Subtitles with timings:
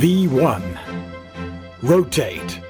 [0.00, 0.62] V1
[1.82, 2.62] Rotate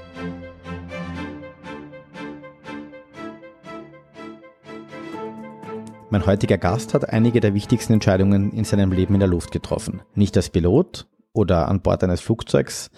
[6.11, 10.03] Mein heutiger Gast hat einige der wichtigsten Entscheidungen in seinem Leben in der Luft getroffen.
[10.17, 12.91] Nicht als Pilot oder an Bord eines Flugzeugs,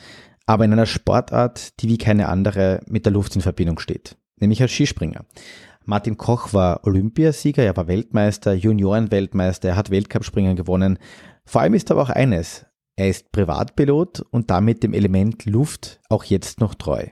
[0.46, 4.62] aber in einer Sportart, die wie keine andere mit der Luft in Verbindung steht, nämlich
[4.62, 5.26] als Skispringer.
[5.84, 10.98] Martin Koch war Olympiasieger, er war Weltmeister, Juniorenweltmeister, er hat Weltcupspringen gewonnen.
[11.44, 12.64] Vor allem ist aber auch eines,
[12.96, 17.06] er ist Privatpilot und damit dem Element Luft auch jetzt noch treu.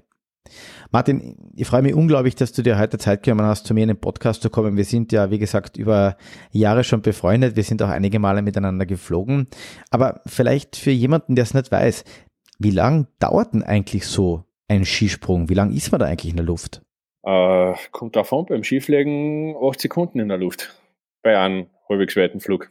[0.90, 3.88] Martin, ich freue mich unglaublich, dass du dir heute Zeit genommen hast, zu mir in
[3.88, 4.76] den Podcast zu kommen.
[4.76, 6.16] Wir sind ja, wie gesagt, über
[6.50, 7.56] Jahre schon befreundet.
[7.56, 9.46] Wir sind auch einige Male miteinander geflogen.
[9.90, 12.04] Aber vielleicht für jemanden, der es nicht weiß,
[12.58, 15.48] wie lang dauert denn eigentlich so ein Skisprung?
[15.48, 16.82] Wie lang ist man da eigentlich in der Luft?
[17.22, 20.74] Äh, kommt davon, beim Skifliegen 8 Sekunden in der Luft.
[21.22, 22.70] Bei einem halbwegs weiten Flug.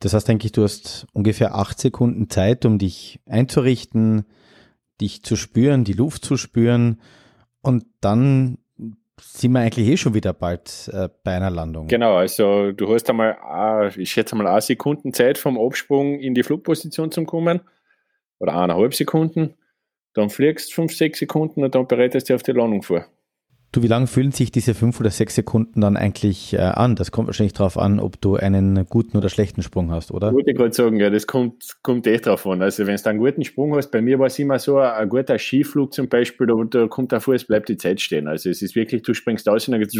[0.00, 4.26] Das heißt, denke ich, du hast ungefähr acht Sekunden Zeit, um dich einzurichten,
[5.00, 7.00] dich zu spüren, die Luft zu spüren
[7.62, 8.58] und dann
[9.20, 11.88] sind wir eigentlich eh schon wieder bald äh, bei einer Landung.
[11.88, 13.36] Genau, also du hast einmal,
[13.92, 17.60] äh, ich schätze mal, eine Sekunden Zeit vom Absprung in die Flugposition zu kommen
[18.38, 19.54] oder eineinhalb Sekunden,
[20.14, 23.06] dann fliegst fünf, sechs Sekunden und dann bereitest du dich auf die Landung vor.
[23.70, 26.96] Du, wie lange fühlen sich diese fünf oder sechs Sekunden dann eigentlich äh, an?
[26.96, 30.32] Das kommt wahrscheinlich darauf an, ob du einen guten oder schlechten Sprung hast, oder?
[30.46, 32.62] Ich gerade sagen, ja, das kommt, kommt echt drauf an.
[32.62, 35.38] Also wenn du einen guten Sprung hast, bei mir war es immer so, ein guter
[35.38, 38.26] Skiflug zum Beispiel, da, da kommt davor, es bleibt die Zeit stehen.
[38.26, 39.96] Also es ist wirklich, du springst aus und dann geht's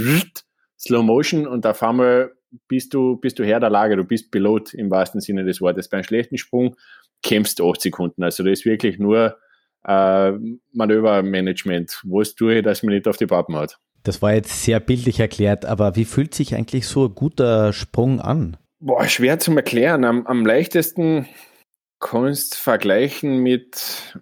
[0.78, 2.33] Slow Motion und auf einmal
[2.69, 5.89] bist du, bist du Herr der Lage, du bist Pilot im wahrsten Sinne des Wortes.
[5.89, 6.77] Bei einem schlechten Sprung
[7.22, 8.22] kämpfst du acht Sekunden.
[8.22, 9.36] Also das ist wirklich nur
[9.89, 10.33] äh,
[10.72, 12.03] Manövermanagement.
[12.05, 13.78] Was tue ich, dass man nicht auf die Pappen hat?
[14.05, 18.20] Das war jetzt sehr bildlich erklärt, aber wie fühlt sich eigentlich so ein guter Sprung
[18.20, 18.56] an?
[18.80, 20.05] Boah, schwer zu erklären.
[20.05, 21.27] Am, am leichtesten
[21.98, 24.18] kannst du vergleichen mit,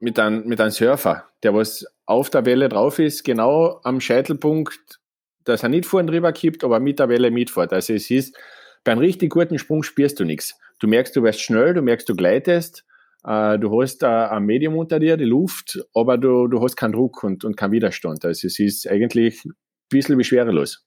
[0.00, 4.98] mit, einem, mit einem Surfer, der was auf der Welle drauf ist, genau am Scheitelpunkt,
[5.44, 7.72] dass er nicht vorn drüber kippt, aber mit der Welle mitfährt.
[7.72, 8.36] Also es ist,
[8.82, 10.58] bei einem richtig guten Sprung spürst du nichts.
[10.80, 12.84] Du merkst, du wirst schnell, du merkst, du gleitest,
[13.24, 17.22] äh, du hast ein Medium unter dir, die Luft, aber du, du hast keinen Druck
[17.24, 18.24] und, und keinen Widerstand.
[18.24, 19.52] Also es ist eigentlich ein
[19.88, 20.86] bisschen wie schwerelos.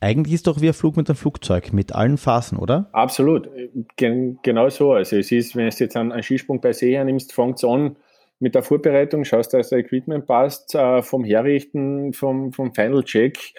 [0.00, 2.88] Eigentlich ist doch wie ein Flug mit einem Flugzeug, mit allen Phasen, oder?
[2.92, 3.48] Absolut,
[3.96, 4.92] Gen genau so.
[4.92, 7.96] Also es ist, wenn du jetzt einen, einen Skisprung per se hernimmst, fängt es an
[8.40, 13.54] mit der Vorbereitung, schaust, dass das Equipment passt, äh, vom Herrichten, vom, vom Final Check,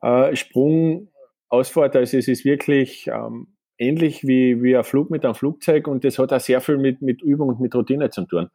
[0.00, 1.08] äh, Sprung,
[1.50, 1.94] Ausfahrt.
[1.94, 3.48] Also es ist wirklich ähm,
[3.82, 7.02] ähnlich wie, wie ein Flug mit einem Flugzeug und das hat auch sehr viel mit,
[7.02, 8.48] mit Übung und mit Routine zu tun.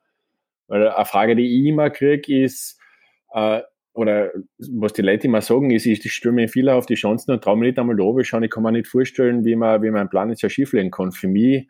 [0.68, 2.80] Weil eine Frage, die ich immer kriege, ist,
[3.34, 3.62] äh,
[3.94, 7.58] oder was die Leute immer sagen, ist, ich mir viel auf die Chancen und traue
[7.58, 8.44] mir nicht einmal da oben schauen.
[8.44, 11.12] Ich kann mir nicht vorstellen, wie man, wie man einen Plan jetzt ja schieflegen kann.
[11.12, 11.68] Für mich,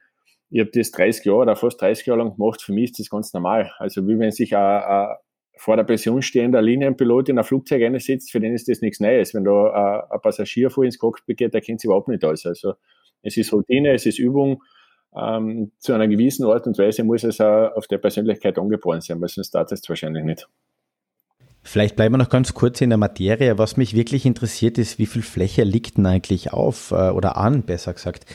[0.49, 3.09] ich habe das 30 Jahre oder fast 30 Jahre lang gemacht, für mich ist das
[3.09, 3.71] ganz normal.
[3.77, 5.15] Also wie wenn sich ein, ein
[5.55, 9.33] vor der Pension stehender Linienpilot in ein Flugzeug einsetzt, für den ist das nichts Neues.
[9.33, 12.45] Wenn da ein, ein Passagier vor ins Cockpit geht, der kennt sich überhaupt nicht aus.
[12.45, 12.73] Also
[13.27, 14.63] es ist Routine, es ist Übung.
[15.15, 19.19] Ähm, zu einer gewissen Art und Weise muss es auch auf der Persönlichkeit angeboren sein,
[19.21, 20.47] weil sonst startet es wahrscheinlich nicht.
[21.67, 23.57] Vielleicht bleiben wir noch ganz kurz in der Materie.
[23.57, 27.63] Was mich wirklich interessiert ist, wie viel Fläche liegt denn eigentlich auf äh, oder an,
[27.63, 28.25] besser gesagt?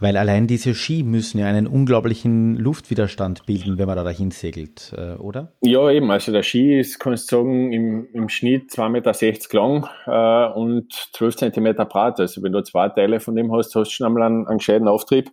[0.00, 4.92] Weil allein diese Ski müssen ja einen unglaublichen Luftwiderstand bilden, wenn man da dahin segelt,
[4.98, 5.52] äh, oder?
[5.60, 6.10] Ja, eben.
[6.10, 10.92] Also der Ski ist, kannst du sagen, im, im Schnitt 2,60 Meter lang äh, und
[11.12, 12.18] 12 Zentimeter breit.
[12.18, 14.88] Also wenn du zwei Teile von dem hast, hast du schon einmal einen, einen gescheiten
[14.88, 15.30] Auftrieb.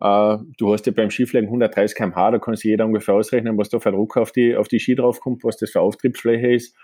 [0.00, 3.68] Äh, du hast ja beim Skifliegen 130 km/h, da kann sich jeder ungefähr ausrechnen, was
[3.68, 6.74] da für Druck auf die, auf die Ski draufkommt, was das für Auftriebsfläche ist.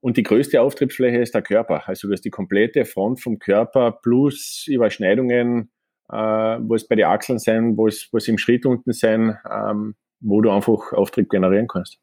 [0.00, 1.86] Und die größte Auftriebsfläche ist der Körper.
[1.86, 5.70] Also du hast die komplette Front vom Körper plus Überschneidungen,
[6.10, 9.38] äh, wo es bei den Achseln sein, wo es, wo es im Schritt unten sein,
[9.50, 11.98] ähm, wo du einfach Auftrieb generieren kannst.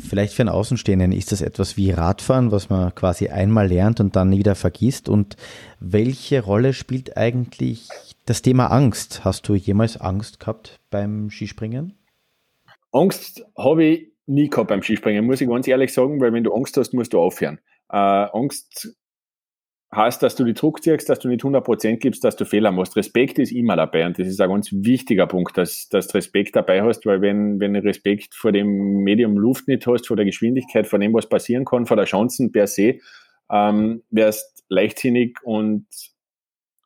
[0.00, 4.16] Vielleicht für einen Außenstehenden ist das etwas wie Radfahren, was man quasi einmal lernt und
[4.16, 5.08] dann wieder vergisst.
[5.08, 5.36] Und
[5.78, 7.88] welche Rolle spielt eigentlich
[8.24, 9.24] das Thema Angst?
[9.24, 11.98] Hast du jemals Angst gehabt beim Skispringen?
[12.92, 16.52] Angst habe ich nie gehabt beim Skispringen, muss ich ganz ehrlich sagen, weil wenn du
[16.52, 17.58] Angst hast, musst du aufhören.
[17.90, 18.96] Äh, Angst
[19.94, 22.96] heißt, dass du die Druck ziehst, dass du nicht 100% gibst, dass du Fehler machst.
[22.96, 26.54] Respekt ist immer dabei und das ist ein ganz wichtiger Punkt, dass, dass du Respekt
[26.54, 30.26] dabei hast, weil wenn, wenn du Respekt vor dem Medium Luft nicht hast, vor der
[30.26, 32.98] Geschwindigkeit, vor dem, was passieren kann, vor der Chancen per se,
[33.50, 35.86] ähm, wärst leichtsinnig und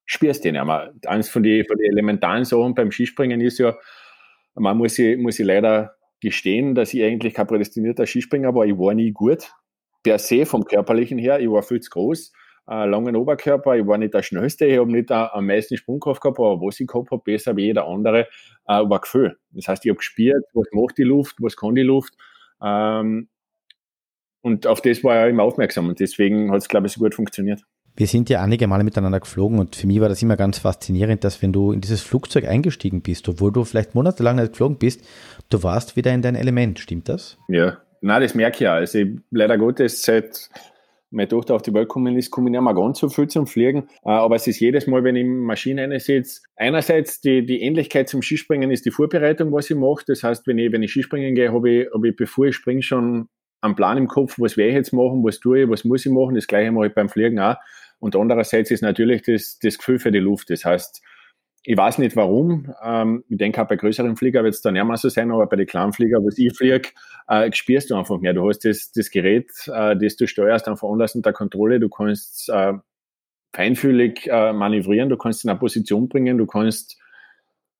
[0.07, 0.91] spürst den ja.
[1.07, 3.77] Eines von den von die elementaren Sachen beim Skispringen ist ja,
[4.55, 8.65] man muss ich, muss leider gestehen, dass ich eigentlich kein prädestinierter Skispringer war.
[8.67, 9.53] Ich war nie gut,
[10.03, 11.41] per se vom Körperlichen her.
[11.41, 12.33] Ich war viel zu groß
[12.69, 13.77] äh, langen Oberkörper.
[13.77, 16.87] Ich war nicht der Schnellste, ich habe nicht am meisten Sprungkraft gehabt, aber was ich
[16.87, 18.29] gehabt habe, besser wie jeder andere,
[18.67, 19.39] äh, war Gefühl.
[19.51, 22.15] Das heißt, ich habe gespürt, was macht die Luft, was kann die Luft.
[22.63, 23.29] Ähm,
[24.43, 27.15] und auf das war ich immer aufmerksam und deswegen hat es, glaube ich, so gut
[27.15, 27.63] funktioniert.
[27.97, 31.23] Wir sind ja einige Male miteinander geflogen und für mich war das immer ganz faszinierend,
[31.23, 35.07] dass wenn du in dieses Flugzeug eingestiegen bist, obwohl du vielleicht monatelang nicht geflogen bist,
[35.49, 36.81] du warst wieder in dein Element.
[36.81, 37.39] Stimmt das?
[37.47, 38.75] Ja, na, das merke ich ja.
[38.75, 40.51] Also ich, leider Gottes seit
[41.15, 43.47] meine Tochter auf die Welt gekommen ist, komme ich nicht mehr ganz so viel zum
[43.47, 43.89] Fliegen.
[44.05, 48.09] Äh, aber es ist jedes Mal, wenn ich in Maschine sitze, einerseits die, die Ähnlichkeit
[48.09, 50.03] zum Skispringen ist die Vorbereitung, was ich mache.
[50.09, 52.83] Das heißt, wenn ich, wenn ich Skispringen gehe, habe ich, habe ich, bevor ich springe,
[52.83, 53.29] schon
[53.61, 56.13] einen Plan im Kopf, was werde ich jetzt machen, was tue ich, was muss ich
[56.13, 56.35] machen.
[56.35, 57.57] Das gleiche mache ich beim Fliegen auch.
[58.05, 60.51] Und andererseits ist natürlich das, das Gefühl für die Luft.
[60.51, 61.01] Das heißt,
[61.63, 62.71] ich weiß nicht warum.
[62.85, 65.47] Ähm, ich denke auch bei größeren Flieger wird es dann nicht mehr so sein, aber
[65.47, 66.91] bei den kleinen Flieger, was ich fliege,
[67.29, 68.35] äh, spürst du einfach mehr.
[68.35, 71.81] Du hast das, das Gerät, äh, das du steuerst, einfach anders unter Kontrolle.
[71.81, 72.75] Du kannst äh,
[73.55, 77.01] feinfühlig äh, manövrieren, du kannst in eine Position bringen, du kannst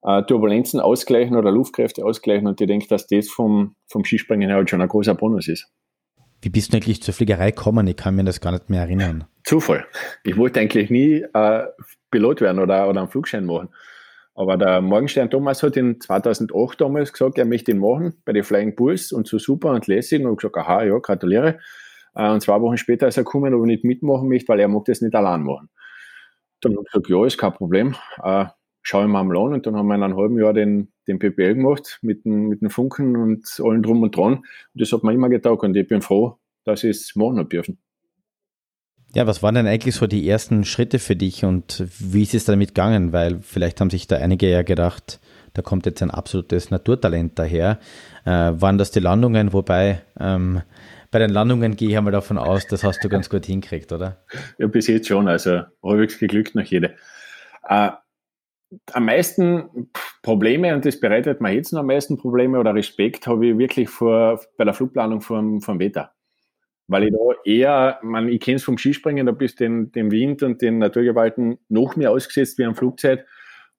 [0.05, 4.71] äh, Turbulenzen ausgleichen oder Luftkräfte ausgleichen und ich denke, dass das vom, vom Skispringen halt
[4.71, 5.71] schon ein großer Bonus ist.
[6.45, 7.87] Wie bist du eigentlich zur Fliegerei gekommen?
[7.87, 9.25] Ich kann mir das gar nicht mehr erinnern.
[9.45, 9.87] Zufall.
[10.25, 11.65] Ich wollte eigentlich nie äh,
[12.11, 13.71] Pilot werden oder, oder einen Flugschein machen.
[14.35, 18.45] Aber der Morgenstern Thomas hat in 2008 damals gesagt, er möchte ihn machen bei den
[18.45, 20.23] Flying Bulls und so super und lässig.
[20.25, 21.61] Und gesagt, aha, ja, gratuliere.
[22.15, 24.69] Äh, und zwei Wochen später ist er gekommen, ob er nicht mitmachen möchte, weil er
[24.69, 25.71] mag das nicht allein machen.
[26.61, 27.95] Dann habe ich gesagt, ja, ist kein Problem.
[28.85, 29.55] Äh, schau ich mal an.
[29.55, 32.61] Und dann haben wir in einem halben Jahr den, den PPL gemacht mit dem, mit
[32.61, 34.35] dem Funken und allem drum und dran.
[34.35, 37.49] Und das hat mir immer getaugt und ich bin froh, dass ich es machen habe
[37.49, 37.79] dürfen.
[39.15, 42.47] Ja, was waren denn eigentlich so die ersten Schritte für dich und wie ist es
[42.47, 43.13] damit gegangen?
[43.13, 45.21] Weil vielleicht haben sich da einige ja gedacht,
[45.53, 47.79] da kommt jetzt ein absolutes Naturtalent daher.
[48.25, 49.53] Äh, waren das die Landungen?
[49.53, 50.63] Wobei ähm,
[51.13, 54.25] bei den Landungen gehe ich einmal davon aus, das hast du ganz gut hinkriegt, oder?
[54.59, 55.29] Ja, bis jetzt schon.
[55.29, 56.97] Also halbwegs geglückt nach jede.
[57.69, 57.91] Äh,
[58.93, 59.91] am meisten
[60.23, 63.89] Probleme, und das bereitet mir jetzt noch am meisten Probleme oder Respekt, habe ich wirklich
[63.89, 66.15] vor, bei der Flugplanung vom, vom Wetter
[66.87, 70.11] weil ich da eher, man, ich kenne es vom Skispringen, da bist du den, dem
[70.11, 73.25] Wind und den Naturgewalten noch mehr ausgesetzt wie am Flugzeit.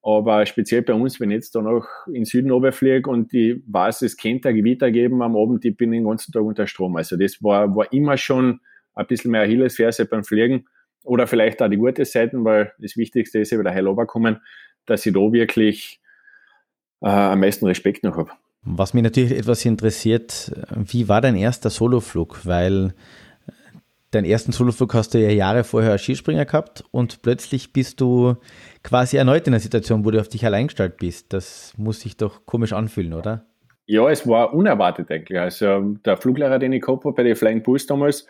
[0.02, 4.02] Aber speziell bei uns, wenn ich jetzt da noch in Süden runterfliege und ich weiß,
[4.02, 6.96] es könnte ein Gewitter geben am Abend, ich bin den ganzen Tag unter Strom.
[6.96, 8.60] Also das war, war immer schon
[8.94, 10.66] ein bisschen mehr Achillesferse beim Fliegen
[11.04, 14.38] oder vielleicht auch die gute Seiten, weil das Wichtigste ist ja wieder heil runterkommen,
[14.86, 16.00] dass ich da wirklich
[17.02, 18.30] äh, am meisten Respekt noch habe.
[18.62, 22.44] Was mich natürlich etwas interessiert, wie war dein erster Soloflug?
[22.44, 22.94] Weil
[24.10, 28.36] deinen ersten Soloflug hast du ja Jahre vorher als Skispringer gehabt und plötzlich bist du
[28.82, 31.32] quasi erneut in einer Situation, wo du auf dich allein gestellt bist.
[31.32, 33.46] Das muss sich doch komisch anfühlen, oder?
[33.86, 35.38] Ja, es war unerwartet eigentlich.
[35.38, 38.26] Also der Fluglehrer, den ich gehabt habe bei den Flying Bulls damals,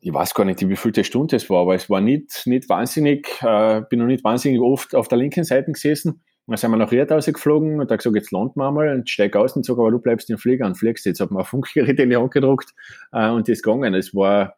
[0.00, 3.28] ich weiß gar nicht, wie viele Stunde es war, aber es war nicht, nicht wahnsinnig,
[3.42, 6.22] äh, bin noch nicht wahnsinnig oft auf der linken Seite gesessen.
[6.46, 9.34] Dann sind wir nach Riedhause geflogen und da gesagt, jetzt landen wir mal und steig
[9.34, 11.06] aus und sag, aber du bleibst im Flieger und fliegst.
[11.06, 12.74] Jetzt hat man ein Funkgerät in die Hand gedruckt
[13.12, 13.94] äh, und das gegangen.
[13.94, 14.56] Es war,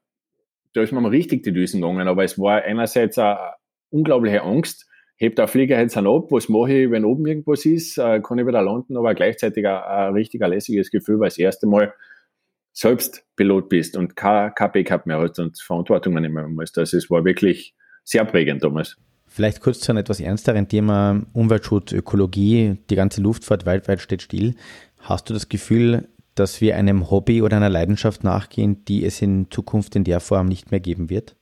[0.73, 3.39] da ist mal richtig die Düsen gegangen, aber es war einerseits eine
[3.91, 4.87] unglaubliche Angst.
[5.19, 8.39] Hebt der Flieger jetzt an ab, was mache ich, wenn oben irgendwas ist, äh, kann
[8.39, 11.95] ich wieder landen, aber gleichzeitig ein, ein richtig lässiges Gefühl, weil das erste Mal
[12.77, 16.77] selbst Pilot bist und kein, kein Backup mehr hast und Verantwortung mehr musst.
[16.79, 17.75] Also es war wirklich
[18.05, 18.97] sehr prägend damals.
[19.27, 22.79] Vielleicht kurz zu einem etwas ernsteren Thema Umweltschutz, Ökologie.
[22.91, 24.55] Die ganze Luftfahrt weltweit steht still.
[25.01, 29.51] Hast du das Gefühl, dass wir einem Hobby oder einer Leidenschaft nachgehen, die es in
[29.51, 31.35] Zukunft in der Form nicht mehr geben wird?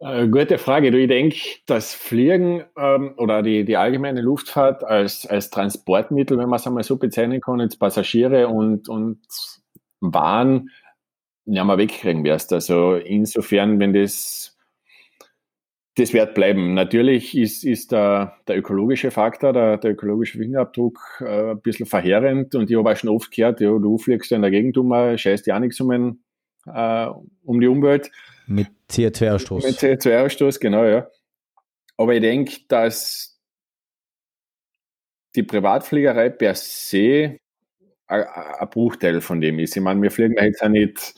[0.00, 0.90] Äh, gute Frage.
[0.90, 6.48] Du, ich denke, das Fliegen ähm, oder die, die allgemeine Luftfahrt als, als Transportmittel, wenn
[6.48, 9.18] man es einmal so bezeichnen kann, jetzt Passagiere und, und
[10.00, 10.70] Waren,
[11.44, 12.52] ja, mal wegkriegen wirst.
[12.52, 14.58] Also insofern, wenn das
[15.98, 16.74] das wird bleiben.
[16.74, 22.54] Natürlich ist, ist der, der ökologische Faktor, der, der ökologische Fingerabdruck äh, ein bisschen verheerend
[22.54, 25.46] und ich habe auch schon oft gehört, ja, du fliegst in der Gegend um, scheißt
[25.46, 25.90] ja nichts um,
[26.66, 27.06] äh,
[27.44, 28.10] um die Umwelt.
[28.46, 29.66] Mit CO2-Ausstoß.
[29.66, 31.08] Mit CO2-Ausstoß, genau, ja.
[31.96, 33.38] Aber ich denke, dass
[35.34, 37.38] die Privatfliegerei per se
[38.08, 39.76] ein Bruchteil von dem ist.
[39.76, 41.14] Ich meine, wir fliegen jetzt auch nicht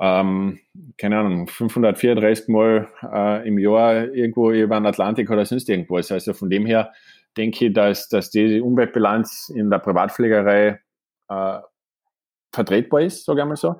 [0.00, 0.60] ähm,
[0.98, 6.10] keine Ahnung, 534 Mal äh, im Jahr irgendwo über den Atlantik oder sonst irgendwas.
[6.10, 6.92] Also von dem her
[7.36, 10.80] denke ich, dass, dass die Umweltbilanz in der Privatfliegerei
[11.28, 11.58] äh,
[12.52, 13.76] vertretbar ist, sage ich mal so.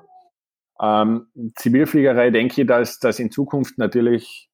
[0.81, 4.49] Ähm, Zivilfliegerei denke ich, dass, dass in Zukunft natürlich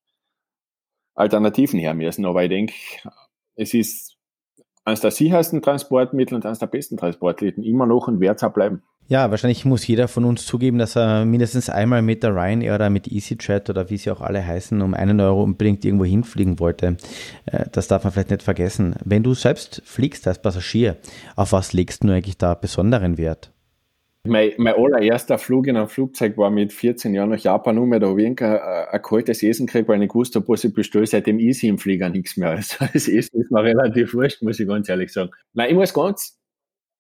[1.16, 2.74] Alternativen her müssen, aber ich denke,
[3.56, 4.11] es ist
[4.86, 8.82] eines der sichersten Transportmittel und eines der besten Transportmittel immer noch und wird es bleiben.
[9.08, 12.90] Ja, wahrscheinlich muss jeder von uns zugeben, dass er mindestens einmal mit der Ryanair oder
[12.90, 16.96] mit EasyJet oder wie sie auch alle heißen, um einen Euro unbedingt irgendwo hinfliegen wollte.
[17.46, 18.96] Äh, das darf man vielleicht nicht vergessen.
[19.04, 20.96] Wenn du selbst fliegst als Passagier,
[21.36, 23.52] auf was legst du eigentlich da besonderen Wert?
[24.24, 27.90] Mein, mein allererster Flug in einem Flugzeug war mit 14 Jahren nach Japan um.
[27.90, 30.74] Da habe ich ein, ein kaltes Essen gekriegt, weil ich nicht gewusst habe, was ich
[30.74, 31.08] bestelle.
[31.08, 32.52] Seitdem easy im Flieger nichts mehr.
[32.56, 35.32] Also das Essen ist mir relativ wurscht, muss ich ganz ehrlich sagen.
[35.54, 36.40] Nein, ich muss ganz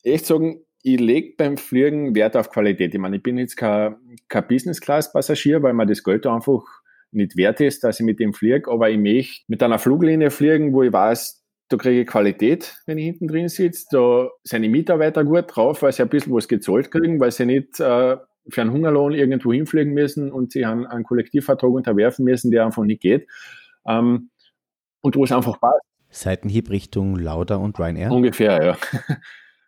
[0.03, 2.93] echt sagen, ich lege beim Fliegen Wert auf Qualität.
[2.93, 3.95] Ich meine, ich bin jetzt kein,
[4.27, 6.63] kein Business-Class-Passagier, weil mir das Geld einfach
[7.11, 10.73] nicht wert ist, dass ich mit dem fliege, aber ich möchte mit einer Fluglinie fliegen,
[10.73, 11.40] wo ich weiß,
[11.71, 13.85] da kriege ich Qualität, wenn ich hinten drin sitze.
[13.91, 17.45] Da sind die Mitarbeiter gut drauf, weil sie ein bisschen was gezahlt kriegen, weil sie
[17.45, 18.17] nicht äh,
[18.49, 22.83] für einen Hungerlohn irgendwo hinfliegen müssen und sie einen, einen Kollektivvertrag unterwerfen müssen, der einfach
[22.83, 23.27] nicht geht.
[23.87, 24.29] Ähm,
[25.01, 25.81] und wo es einfach passt.
[26.09, 28.11] Seitenhieb Richtung Lauda und Ryanair?
[28.11, 28.77] Ungefähr, ja.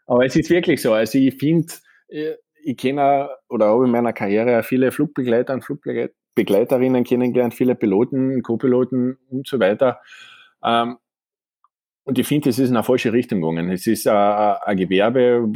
[0.06, 0.94] Aber es ist wirklich so.
[0.94, 1.74] Also ich finde,
[2.10, 2.34] äh,
[2.64, 9.18] ich kenne oder habe in meiner Karriere viele Flugbegleiter und Flugbegleiterinnen kennengelernt, viele Piloten, Co-Piloten
[9.30, 10.00] und so weiter.
[10.64, 10.98] Ähm,
[12.04, 13.70] und ich finde, es ist in eine falsche Richtung gegangen.
[13.70, 15.48] Es ist ein, ein Gewerbe,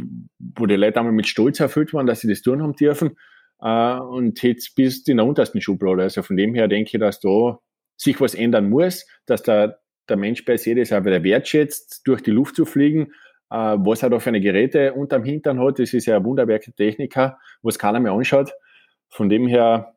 [0.56, 3.16] wo die Leute einmal mit Stolz erfüllt waren, dass sie das tun haben dürfen.
[3.60, 6.02] Äh, und jetzt bist du in der untersten Schublade.
[6.02, 7.58] Also von dem her denke ich, dass da
[7.96, 12.22] sich was ändern muss, dass der, der Mensch per se das auch wieder wertschätzt, durch
[12.22, 13.12] die Luft zu fliegen
[13.50, 15.78] äh, was er da für eine Geräte unterm Hintern hat.
[15.78, 18.52] Das ist ja ein Wunderwerk Techniker, was keiner mehr anschaut.
[19.08, 19.94] Von dem her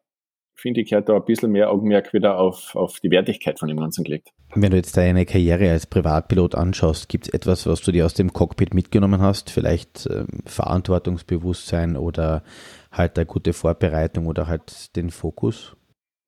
[0.55, 3.77] finde ich, hat da ein bisschen mehr Augenmerk wieder auf, auf die Wertigkeit von dem
[3.77, 4.29] Ganzen gelegt.
[4.53, 8.13] Wenn du jetzt deine Karriere als Privatpilot anschaust, gibt es etwas, was du dir aus
[8.13, 9.49] dem Cockpit mitgenommen hast?
[9.49, 12.43] Vielleicht ähm, Verantwortungsbewusstsein oder
[12.91, 15.75] halt eine gute Vorbereitung oder halt den Fokus?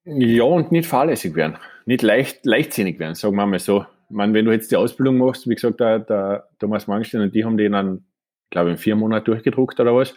[0.06, 1.58] Ja, und nicht fahrlässig werden.
[1.86, 3.86] Nicht leicht, leichtsinnig werden, sagen wir mal so.
[4.10, 7.36] Ich meine, wenn du jetzt die Ausbildung machst, wie gesagt, der, der Thomas Mangelstein und
[7.36, 8.06] die haben den dann,
[8.50, 10.15] glaube ich, in vier Monaten durchgedruckt oder was.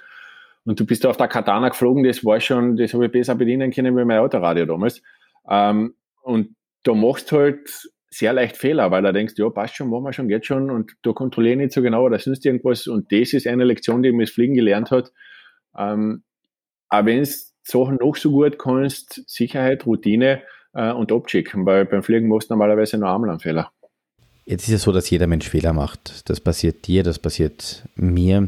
[0.65, 3.35] Und du bist da auf der Katana geflogen, das war schon, das habe ich besser
[3.37, 5.03] bedienen können wie mein Autoradio damals.
[5.49, 10.05] Ähm, und da machst halt sehr leicht Fehler, weil da denkst, ja, passt schon, machen
[10.05, 12.87] wir schon, geht schon und da kontrolliere ich nicht so genau oder sonst irgendwas.
[12.87, 15.13] Und das ist eine Lektion, die mir das Fliegen gelernt hat.
[15.77, 16.23] Ähm,
[16.89, 20.43] auch wenn es Sachen noch so gut kannst, Sicherheit, Routine
[20.73, 23.73] äh, und abschicken, weil beim Fliegen machst du normalerweise nur einmal einen Fehler.
[24.45, 26.31] Jetzt ist es so, dass jeder Mensch Fehler macht.
[26.31, 28.47] Das passiert dir, das passiert mir.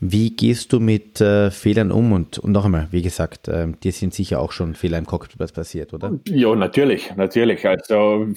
[0.00, 2.12] Wie gehst du mit äh, Fehlern um?
[2.12, 5.52] Und, und noch einmal, wie gesagt, äh, dir sind sicher auch schon Fehler im Cockpit
[5.52, 6.20] passiert, oder?
[6.28, 7.66] Ja, natürlich, natürlich.
[7.66, 8.28] Also,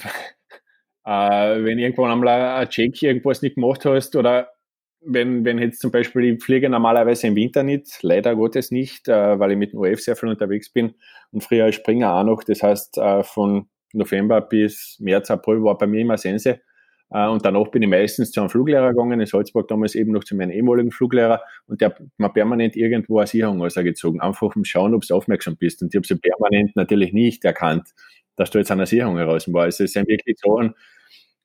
[1.05, 4.49] äh, wenn irgendwann einmal ein Check irgendwas nicht gemacht hast oder
[5.03, 9.39] wenn, wenn jetzt zum Beispiel, ich fliege normalerweise im Winter nicht, leider Gottes nicht, äh,
[9.39, 10.93] weil ich mit dem OF sehr viel unterwegs bin
[11.31, 12.43] und früher als Springer auch noch.
[12.43, 16.61] Das heißt, äh, von November bis März, April war bei mir immer Sense.
[17.09, 20.23] Äh, und danach bin ich meistens zu einem Fluglehrer gegangen, in Salzburg damals eben noch
[20.23, 24.63] zu meinem ehemaligen Fluglehrer und der hat mir permanent irgendwo eine Sicherung ausgezogen, einfach um
[24.63, 25.81] schauen, ob du aufmerksam bist.
[25.81, 27.89] Und ich habe sie permanent natürlich nicht erkannt,
[28.35, 29.63] dass du jetzt an der Sicherung heraus war.
[29.63, 30.75] Also es sind wirklich Sachen,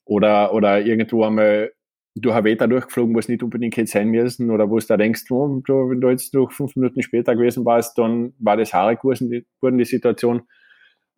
[0.07, 1.73] oder, oder irgendwo einmal
[2.15, 4.97] durch ein Wetter durchgeflogen, wo es nicht unbedingt hätte sein müssen, oder wo du da
[4.97, 8.73] denkst, oh, du, wenn du jetzt noch fünf Minuten später gewesen warst, dann war das
[8.73, 10.39] haarig geworden, die, Situation.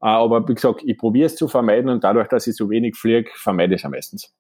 [0.03, 2.97] Äh, aber wie gesagt, ich probiere es zu vermeiden und dadurch, dass ich so wenig
[2.97, 4.35] fliege, vermeide ich es am meistens.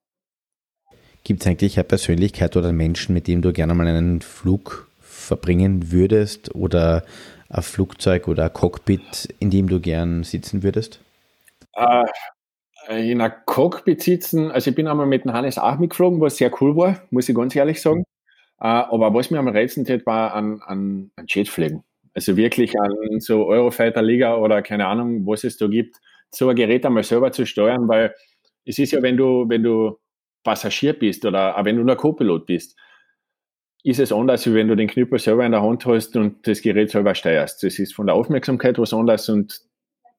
[1.22, 4.88] Gibt es eigentlich eine Persönlichkeit oder einen Menschen, mit dem du gerne mal einen Flug
[5.00, 7.04] verbringen würdest oder
[7.50, 11.00] ein Flugzeug oder ein Cockpit, in dem du gern sitzen würdest?
[11.74, 12.04] Äh,
[12.88, 16.50] in einem Cockpit sitzen, also ich bin einmal mit dem Hannes auch mitgeflogen, was sehr
[16.60, 18.04] cool war, muss ich ganz ehrlich sagen.
[18.60, 21.84] Äh, aber was mir am reizen hat, war an, an, an Jetfliegen.
[22.14, 25.96] Also wirklich an so Eurofighter Liga oder keine Ahnung, was es da gibt,
[26.30, 28.14] so ein Gerät einmal selber zu steuern, weil
[28.64, 29.98] es ist ja, wenn du, wenn du
[30.42, 32.76] Passagier bist oder auch wenn du nur Co-Pilot bist,
[33.84, 36.62] ist es anders, wie wenn du den Knüppel selber in der Hand hast und das
[36.62, 37.62] Gerät selber steuerst.
[37.62, 39.60] Das ist von der Aufmerksamkeit was anderes und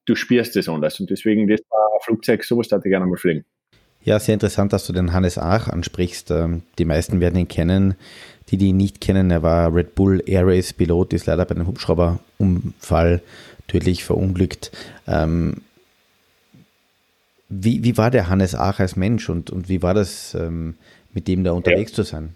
[0.10, 1.00] du spürst es anders.
[1.00, 1.62] Und deswegen, das
[2.02, 3.46] Flugzeug, sowas darf ich gerne mal fliegen.
[4.04, 6.32] Ja, sehr interessant, dass du den Hannes Ach ansprichst.
[6.32, 7.96] Ähm, die meisten werden ihn kennen.
[8.50, 11.54] Die, die ihn nicht kennen, er war Red Bull Air Race Pilot, ist leider bei
[11.54, 13.22] einem Hubschrauberunfall
[13.68, 14.72] tödlich verunglückt.
[15.08, 15.62] Ähm,
[17.50, 20.76] wie, wie war der Hannes Ach als Mensch und, und wie war das, ähm,
[21.14, 21.96] mit dem da unterwegs ja.
[21.98, 22.36] zu sein?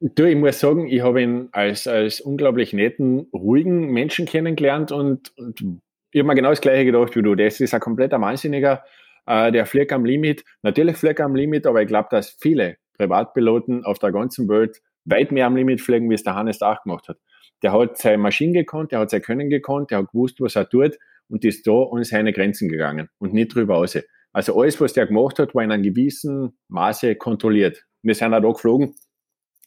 [0.00, 5.36] Du, ich muss sagen, ich habe ihn als, als unglaublich netten, ruhigen Menschen kennengelernt und,
[5.36, 5.82] und
[6.14, 7.34] ich habe mir genau das Gleiche gedacht wie du.
[7.34, 8.84] Das ist ein kompletter Wahnsinniger,
[9.26, 10.44] äh, der fliegt am Limit.
[10.62, 14.80] Natürlich fliegt er am Limit, aber ich glaube, dass viele Privatpiloten auf der ganzen Welt
[15.04, 17.18] weit mehr am Limit fliegen, wie es der Hannes auch gemacht hat.
[17.64, 20.68] Der hat seine Maschine gekonnt, der hat sein Können gekonnt, der hat gewusst, was er
[20.68, 20.96] tut
[21.28, 23.98] und ist da an seine Grenzen gegangen und nicht drüber raus.
[24.32, 27.84] Also alles, was der gemacht hat, war in einem gewissen Maße kontrolliert.
[28.02, 28.94] Wir sind auch da geflogen.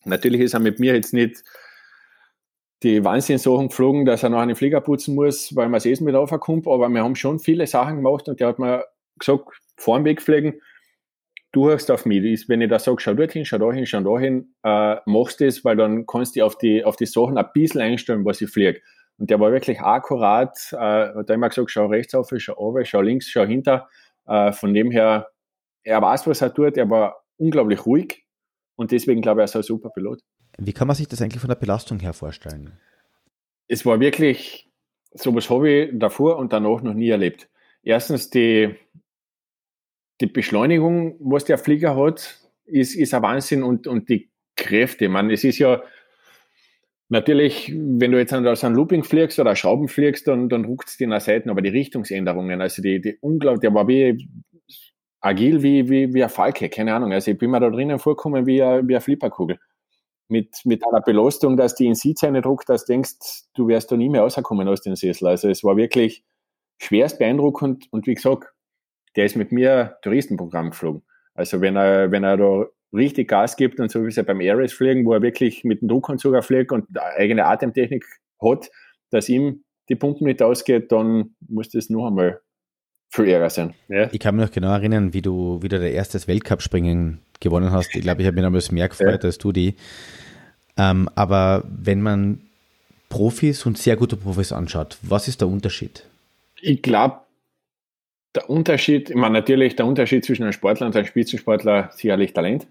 [0.05, 1.43] Natürlich ist er mit mir jetzt nicht
[2.83, 6.15] die Wahnsinnssachen geflogen, dass er noch einen Flieger putzen muss, weil man das Essen mit
[6.15, 6.67] aufkommt.
[6.67, 8.85] Aber wir haben schon viele Sachen gemacht und der hat mir
[9.17, 9.45] gesagt,
[9.77, 10.61] vor dem Weg fliegen,
[11.51, 12.47] du hörst auf mich.
[12.47, 16.05] Wenn ich da sage, schau dorthin, schau dahin, schau dahin, äh, machst das, weil dann
[16.05, 18.81] kannst du auf die, auf die Sachen ein bisschen einstellen, was ich fliege.
[19.17, 23.01] Und der war wirklich akkurat, äh, hat immer gesagt, schau rechts auf, schau runter, schau
[23.01, 23.89] links, schau hinter.
[24.27, 25.29] Äh, von dem her,
[25.83, 28.25] er weiß, was er tut, er war unglaublich ruhig
[28.75, 30.21] und deswegen glaube ich, er ist ein super Pilot.
[30.57, 32.73] Wie kann man sich das eigentlich von der Belastung her vorstellen?
[33.67, 34.69] Es war wirklich,
[35.13, 37.49] sowas habe ich davor und danach noch nie erlebt.
[37.83, 38.75] Erstens die,
[40.19, 45.09] die Beschleunigung, was der Flieger hat, ist, ist ein Wahnsinn und, und die Kräfte.
[45.09, 45.83] Man, es ist ja
[47.09, 50.97] natürlich, wenn du jetzt aus einem Looping fliegst oder Schrauben fliegst, dann, dann ruckt es
[50.97, 54.27] dir nach Seiten, aber die Richtungsänderungen, also die, die unglaublich, der war wie
[55.21, 57.11] agil wie, wie, wie ein Falke, keine Ahnung.
[57.11, 59.59] Also ich bin mir da drinnen vorgekommen wie eine, wie eine Flipperkugel.
[60.29, 63.95] Mit, mit einer Belastung, dass die in Sitzheine druckt, dass du denkst, du wärst da
[63.95, 65.27] nie mehr rausgekommen aus dem Sessel.
[65.27, 66.25] Also es war wirklich
[66.79, 68.53] schwerst beeindruckend und wie gesagt,
[69.15, 71.03] der ist mit mir Touristenprogramm geflogen.
[71.33, 74.41] Also wenn er, wenn er da richtig Gas gibt und so wie es ja beim
[74.41, 78.05] Air fliegen, wo er wirklich mit dem Druckanzug fliegt und eigene Atemtechnik
[78.41, 78.69] hat,
[79.09, 82.41] dass ihm die Pumpen nicht ausgeht, dann muss das noch einmal
[83.09, 83.73] viel Ärger sein.
[83.87, 84.09] Ja.
[84.11, 87.95] Ich kann mich noch genau erinnern, wie du wieder der erstes Weltcup-Springen gewonnen hast.
[87.95, 89.27] Ich glaube, ich habe mich damals mehr gefreut ja.
[89.27, 89.75] als du die.
[90.77, 92.41] Ähm, aber wenn man
[93.09, 96.03] Profis und sehr gute Profis anschaut, was ist der Unterschied?
[96.61, 97.21] Ich glaube,
[98.35, 102.67] der Unterschied, ich meine, natürlich der Unterschied zwischen einem Sportler und einem Spitzensportler sicherlich Talent.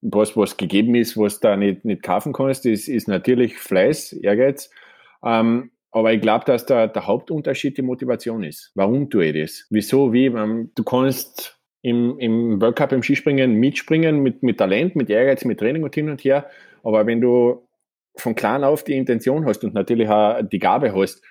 [0.00, 4.70] Was, was gegeben ist, was da nicht, nicht kaufen kannst, ist, ist natürlich Fleiß, Ehrgeiz.
[5.24, 8.72] Ähm, aber ich glaube, dass der, der Hauptunterschied die Motivation ist.
[8.74, 9.66] Warum tue ich das?
[9.70, 10.12] Wieso?
[10.12, 10.26] Wie?
[10.26, 15.44] Ähm, du kannst im, im World Cup im Skispringen mitspringen mit, mit Talent, mit Ehrgeiz,
[15.44, 16.48] mit Training und hin und her.
[16.82, 17.68] Aber wenn du
[18.16, 21.22] von klein auf die Intention hast und natürlich auch die Gabe hast,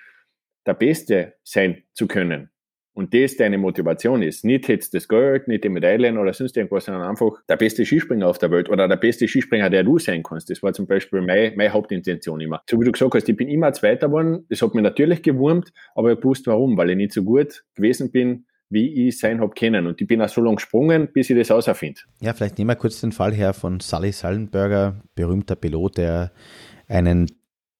[0.64, 2.51] der Beste sein zu können,
[2.94, 6.84] und das deine Motivation ist, nicht jetzt das Geld, nicht die Medaillen oder sonst irgendwas,
[6.84, 10.22] sondern einfach der beste Skispringer auf der Welt oder der beste Skispringer, der du sein
[10.22, 10.50] kannst.
[10.50, 12.62] Das war zum Beispiel meine, meine Hauptintention immer.
[12.68, 14.44] So wie du gesagt hast, ich bin immer Zweiter geworden.
[14.50, 18.10] Das hat mich natürlich gewurmt, aber ich wusste warum, weil ich nicht so gut gewesen
[18.10, 19.86] bin, wie ich sein habe können.
[19.86, 22.00] Und ich bin auch so lange gesprungen, bis ich das auserfinde.
[22.20, 26.32] Ja, vielleicht nehmen wir kurz den Fall her von Sully Sallenberger, berühmter Pilot, der
[26.88, 27.26] einen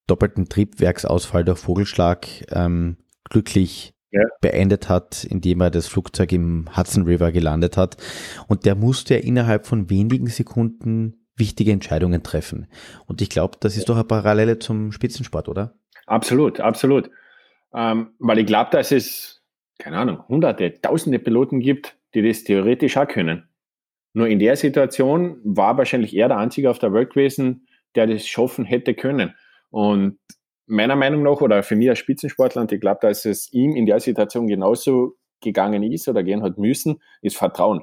[0.07, 2.97] doppelten Triebwerksausfall durch Vogelschlag ähm,
[3.29, 4.23] glücklich ja.
[4.41, 7.97] beendet hat, indem er das Flugzeug im Hudson River gelandet hat.
[8.47, 12.69] Und der musste innerhalb von wenigen Sekunden wichtige Entscheidungen treffen.
[13.07, 15.75] Und ich glaube, das ist doch eine Parallele zum Spitzensport, oder?
[16.07, 17.11] Absolut, absolut.
[17.75, 19.43] Ähm, weil ich glaube, dass es,
[19.79, 23.49] keine Ahnung, hunderte, tausende Piloten gibt, die das theoretisch auch können.
[24.13, 28.27] Nur in der Situation war wahrscheinlich er der Einzige auf der Welt gewesen, der das
[28.27, 29.35] schaffen hätte können.
[29.71, 30.19] Und
[30.67, 33.87] meiner Meinung nach, oder für mich als Spitzensportler, und ich glaube, dass es ihm in
[33.87, 37.83] der Situation genauso gegangen ist oder gehen hat müssen, ist Vertrauen.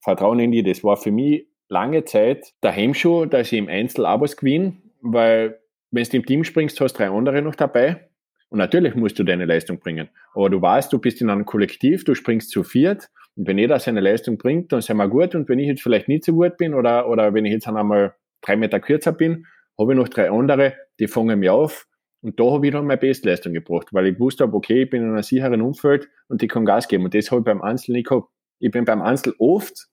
[0.00, 0.62] Vertrauen in die.
[0.62, 5.60] Das war für mich lange Zeit der Hemmschuh, dass ich im Einzel Abos gewinne, weil
[5.90, 8.08] wenn du im Team springst, hast du drei andere noch dabei.
[8.48, 10.08] Und natürlich musst du deine Leistung bringen.
[10.34, 13.08] Aber du weißt, du bist in einem Kollektiv, du springst zu viert.
[13.36, 15.34] Und wenn jeder seine Leistung bringt, dann sind wir gut.
[15.34, 18.14] Und wenn ich jetzt vielleicht nicht so gut bin oder, oder wenn ich jetzt einmal
[18.40, 19.46] drei Meter kürzer bin,
[19.78, 21.86] habe ich noch drei andere, die fangen mich auf
[22.22, 25.10] und da habe ich dann meine Bestleistung gebracht, weil ich wusste okay, ich bin in
[25.10, 27.04] einem sicheren Umfeld und ich kann Gas geben.
[27.04, 28.28] Und das habe ich beim Einzel nicht gehabt.
[28.58, 29.88] Ich bin beim Einzel oft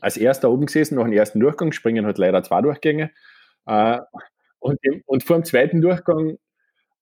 [0.00, 3.10] als erster oben gesessen, nach dem ersten Durchgang, springen hat leider zwei Durchgänge.
[3.64, 4.00] Äh,
[4.58, 6.36] und, und vor dem zweiten Durchgang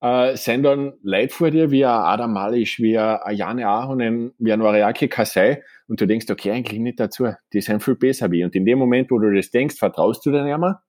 [0.01, 4.53] äh, sind dann Leute vor dir, wie ein Adam Malisch, wie ein Jane Ahonen, wie
[4.53, 5.65] ein Noriaki Kasai.
[5.89, 7.33] Und du denkst, okay, eigentlich nicht dazu.
[7.53, 8.45] Die sind viel besser wie.
[8.45, 10.83] Und in dem Moment, wo du das denkst, vertraust du denen immer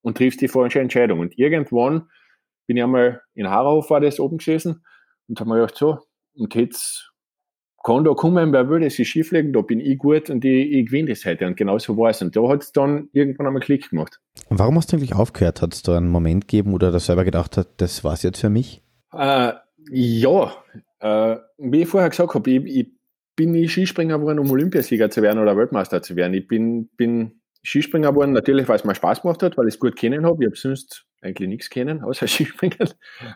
[0.00, 1.20] und triffst die falsche Entscheidung.
[1.20, 2.08] Und irgendwann
[2.66, 4.84] bin ich einmal in Harau war das oben gesessen
[5.28, 5.98] und habe mir gedacht, so,
[6.34, 7.12] und jetzt
[7.84, 10.86] kann da kommen, wer will, das ist Skifliegen, da bin ich gut und ich, ich
[10.86, 11.46] gewinne das heute.
[11.46, 12.22] Und genau so war es.
[12.22, 14.20] Und da hat es dann irgendwann einmal Klick gemacht.
[14.48, 15.62] Und warum hast du eigentlich aufgehört?
[15.62, 18.40] Hat es da einen Moment gegeben, wo du selber gedacht hast, das war es jetzt
[18.40, 18.82] für mich?
[19.12, 19.52] Äh,
[19.90, 20.52] ja,
[21.00, 22.92] äh, wie ich vorher gesagt habe, ich, ich
[23.34, 26.34] bin nie Skispringer geworden, um Olympiasieger zu werden oder Weltmeister zu werden.
[26.34, 29.80] Ich bin, bin Skispringer geworden, natürlich, weil es mir Spaß gemacht hat, weil ich es
[29.80, 30.42] gut kennen habe.
[30.42, 32.78] Ich habe sonst eigentlich nichts kennen, außer Skispringen.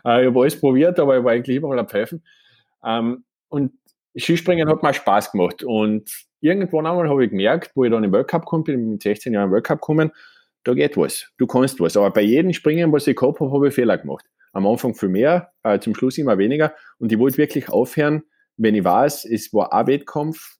[0.05, 2.23] Äh, ich habe alles probiert, aber ich war eigentlich überall am Pfeifen.
[2.83, 3.71] Ähm, und
[4.17, 5.63] Skispringen hat mir Spaß gemacht.
[5.63, 6.11] Und
[6.41, 9.47] irgendwann einmal habe ich gemerkt, wo ich dann im Weltcup gekommen bin, mit 16 Jahren
[9.47, 10.11] im Weltcup gekommen,
[10.63, 11.27] da geht was.
[11.37, 11.95] Du kannst was.
[11.95, 14.25] Aber bei jedem Springen, was ich gehabt habe, habe ich Fehler gemacht.
[14.51, 16.73] Am Anfang viel mehr, äh, zum Schluss immer weniger.
[16.99, 18.23] Und ich wollte wirklich aufhören,
[18.57, 20.56] wenn ich weiß, es war ein Wettkampf,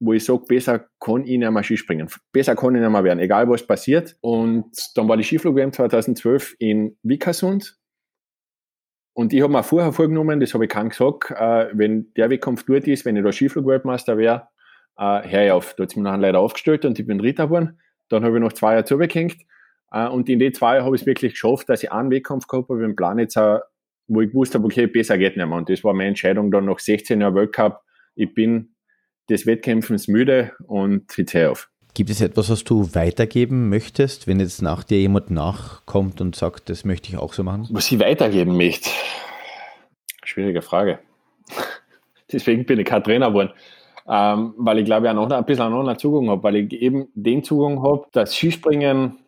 [0.00, 2.08] wo ich sage, besser kann ich nicht mehr Skispringen.
[2.32, 4.16] Besser kann ich nicht mehr werden, egal was passiert.
[4.22, 7.76] Und dann war die Skiflug-WM 2012 in Vikersund.
[9.12, 12.64] Und ich habe mir vorher vorgenommen, das habe ich keinem gesagt, äh, wenn der Wettkampf
[12.64, 14.48] dort ist, wenn ich da Skiflug-Weltmeister wäre,
[14.96, 15.74] äh, hör ich auf.
[15.74, 17.78] Da hat es mir dann leider aufgestellt und ich bin Dritter geworden.
[18.08, 19.36] Dann habe ich noch zwei Jahre zugehängt.
[19.92, 22.46] Äh, und in den zwei Jahren habe ich es wirklich geschafft, dass ich einen Wettkampf
[22.46, 23.60] gehabt habe im Plan jetzt, auch,
[24.08, 25.56] wo ich gewusst habe, okay, besser geht nicht mehr.
[25.58, 27.82] Und das war meine Entscheidung dann nach 16 Jahren Weltcup.
[28.14, 28.74] Ich bin
[29.30, 31.70] des Wettkämpfens müde und hör auf.
[31.94, 36.68] Gibt es etwas, was du weitergeben möchtest, wenn jetzt nach dir jemand nachkommt und sagt,
[36.70, 37.66] das möchte ich auch so machen?
[37.70, 38.90] Was ich weitergeben möchte?
[40.24, 41.00] Schwierige Frage.
[42.32, 43.50] Deswegen bin ich kein Trainer geworden.
[44.08, 47.08] Ähm, weil ich glaube, ich noch ein bisschen einen anderen Zugang habe, weil ich eben
[47.14, 49.18] den Zugang habe, dass Skispringen,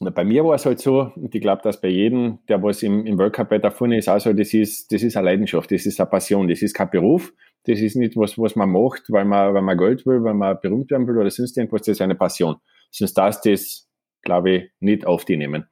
[0.00, 3.06] bei mir war es halt so, und ich glaube, dass bei jedem, der was im,
[3.06, 6.00] im World Cup weiter vorne ist, also das ist, das ist eine Leidenschaft, das ist
[6.00, 7.32] eine Passion, das ist kein Beruf,
[7.66, 10.58] das ist nicht was, was man macht, weil man, weil man Geld will, weil man
[10.60, 12.56] berühmt werden will oder sonst irgendwas, das ist eine Passion.
[12.90, 13.88] Sonst darfst du das,
[14.22, 15.66] glaube ich, nicht auf die nehmen.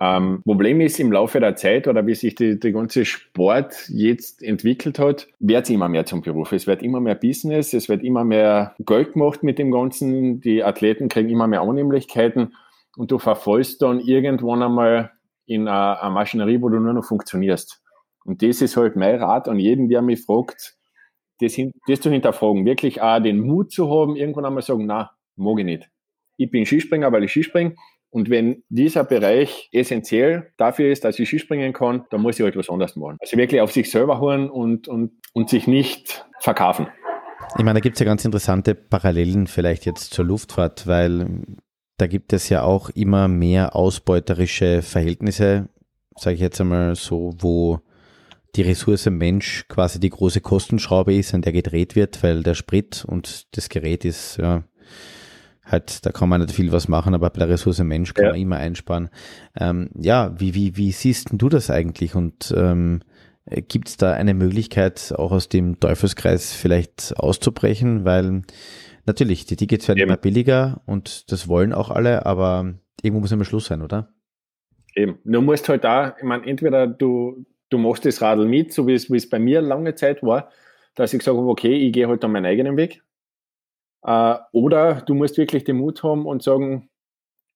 [0.00, 5.00] Ähm, Problem ist, im Laufe der Zeit oder wie sich die ganze Sport jetzt entwickelt
[5.00, 6.52] hat, wird es immer mehr zum Beruf.
[6.52, 10.62] Es wird immer mehr Business, es wird immer mehr Geld gemacht mit dem Ganzen, die
[10.62, 12.54] Athleten kriegen immer mehr Annehmlichkeiten
[12.96, 15.10] und du verfallst dann irgendwann einmal
[15.46, 17.82] in eine, eine Maschinerie, wo du nur noch funktionierst.
[18.24, 20.77] Und das ist halt mein Rat an jeden, der mich fragt,
[21.40, 25.58] das, das zu hinterfragen, wirklich auch den Mut zu haben, irgendwann einmal sagen, na, mag
[25.58, 25.90] ich nicht.
[26.36, 27.74] Ich bin Skispringer, weil ich Skispringe.
[28.10, 32.56] Und wenn dieser Bereich essentiell dafür ist, dass ich Skispringen kann, dann muss ich halt
[32.56, 33.18] was anderes machen.
[33.20, 36.88] Also wirklich auf sich selber hören und, und, und sich nicht verkaufen.
[37.58, 41.42] Ich meine, da gibt es ja ganz interessante Parallelen vielleicht jetzt zur Luftfahrt, weil
[41.98, 45.68] da gibt es ja auch immer mehr ausbeuterische Verhältnisse,
[46.16, 47.80] sage ich jetzt einmal so, wo
[48.56, 53.04] die Ressource Mensch quasi die große Kostenschraube ist, an der gedreht wird, weil der Sprit
[53.06, 54.64] und das Gerät ist, ja,
[55.64, 58.30] halt, da kann man nicht viel was machen, aber bei der Ressource Mensch kann ja.
[58.32, 59.10] man immer einsparen.
[59.58, 63.00] Ähm, ja, wie, wie, wie siehst du das eigentlich und ähm,
[63.46, 68.04] gibt es da eine Möglichkeit, auch aus dem Teufelskreis vielleicht auszubrechen?
[68.04, 68.42] Weil
[69.06, 70.10] natürlich, die Tickets werden Eben.
[70.10, 74.12] immer billiger und das wollen auch alle, aber irgendwo muss immer Schluss sein, oder?
[74.94, 75.18] Eben.
[75.24, 78.94] Du musst halt da, ich meine, entweder du, du machst das Radl mit, so wie
[78.94, 80.50] es, bei mir lange Zeit war,
[80.94, 83.02] dass ich gesagt habe, okay, ich gehe halt dann meinen eigenen Weg.
[84.02, 86.88] Äh, oder du musst wirklich den Mut haben und sagen,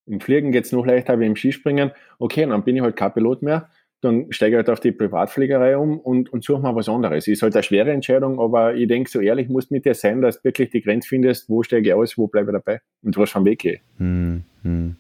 [0.07, 1.93] im Fliegen geht es noch leichter wie im Skispringen.
[2.19, 3.71] Okay, dann bin ich halt kein Pilot mehr.
[4.01, 7.29] Dann steige ich halt auf die Privatfliegerei um und, und suche mal was anderes.
[7.29, 10.39] Ist halt eine schwere Entscheidung, aber ich denke, so ehrlich muss mit dir sein, dass
[10.39, 13.31] du wirklich die Grenze findest, wo steige ich aus, wo bleibe ich dabei und was
[13.31, 13.81] vom Weg gehe.
[13.99, 14.97] Hm, hm.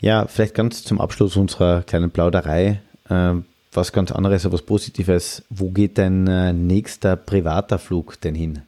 [0.00, 2.80] Ja, vielleicht ganz zum Abschluss unserer kleinen Plauderei.
[3.08, 3.34] Äh,
[3.76, 5.44] was ganz anderes, aber was Positives.
[5.50, 8.62] Wo geht dein äh, nächster privater Flug denn hin?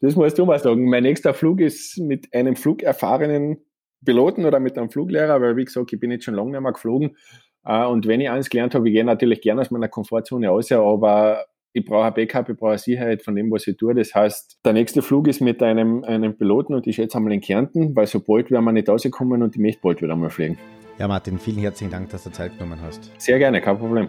[0.00, 0.88] Das musst du mal sagen.
[0.88, 3.58] Mein nächster Flug ist mit einem flugerfahrenen
[4.04, 6.72] Piloten oder mit einem Fluglehrer, weil wie gesagt, ich bin jetzt schon lange nicht mehr
[6.72, 7.16] geflogen.
[7.64, 10.70] Äh, und wenn ich eins gelernt habe, ich gehe natürlich gerne aus meiner Komfortzone aus,
[10.72, 13.94] aber ich brauche ein Backup, ich brauche eine Sicherheit von dem, was ich tue.
[13.94, 17.40] Das heißt, der nächste Flug ist mit einem, einem Piloten und ich schätze einmal in
[17.40, 20.58] Kärnten, weil so bald werden wir nicht rauskommen und ich möchte bald wieder mal fliegen.
[20.98, 23.12] Ja, Martin, vielen herzlichen Dank, dass du Zeit genommen hast.
[23.18, 24.08] Sehr gerne, kein Problem.